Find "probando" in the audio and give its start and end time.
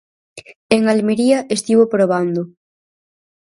1.93-2.41